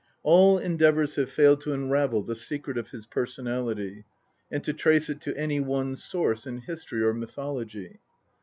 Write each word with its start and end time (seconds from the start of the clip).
All 0.23 0.57
endeavours 0.57 1.13
have 1.17 1.29
failed 1.29 1.61
to 1.61 1.73
unravel 1.73 2.23
the 2.23 2.33
secret 2.33 2.75
of 2.75 2.89
his 2.89 3.05
personality, 3.05 4.05
and 4.49 4.63
to 4.63 4.73
trace 4.73 5.11
it 5.11 5.21
to 5.21 5.37
any 5.37 5.59
one 5.59 5.95
source 5.95 6.47
in 6.47 6.57
history 6.61 7.03
or 7.03 7.13
mythology. 7.13 7.99